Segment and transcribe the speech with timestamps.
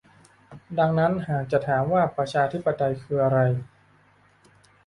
[0.77, 3.39] ดังนั้นหากจะถามว่าประชาธิปไตยคืออะไร